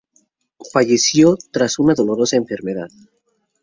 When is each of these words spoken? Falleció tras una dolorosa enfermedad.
Falleció 0.73 1.37
tras 1.51 1.77
una 1.77 1.93
dolorosa 1.93 2.35
enfermedad. 2.35 2.87